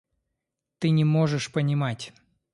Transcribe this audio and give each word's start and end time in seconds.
Ты 0.79 0.89
не 0.89 1.03
можешь 1.05 1.51
понимать. 1.51 2.11